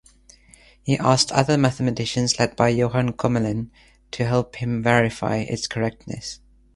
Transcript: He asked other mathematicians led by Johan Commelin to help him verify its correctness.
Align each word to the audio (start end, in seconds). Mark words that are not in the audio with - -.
He 0.81 0.97
asked 0.97 1.31
other 1.31 1.59
mathematicians 1.59 2.39
led 2.39 2.55
by 2.55 2.69
Johan 2.69 3.13
Commelin 3.13 3.69
to 4.09 4.25
help 4.25 4.55
him 4.55 4.81
verify 4.81 5.35
its 5.47 5.67
correctness. 5.67 6.39